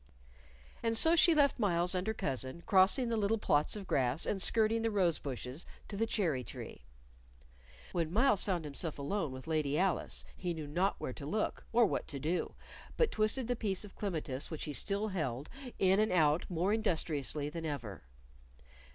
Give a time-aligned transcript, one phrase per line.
[0.81, 4.41] And so she left Myles and her cousin, crossing the little plots of grass and
[4.41, 6.85] skirting the rosebushes to the cherry tree.
[7.91, 11.85] When Myles found himself alone with Lady Alice, he knew not where to look or
[11.85, 12.55] what to do,
[12.97, 17.47] but twisted the piece of clematis which he still held in and out more industriously
[17.49, 18.01] than ever.